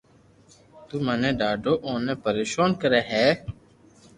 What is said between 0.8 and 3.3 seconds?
تو مني ڌاڌو اوني پرآݾون ڪري ھي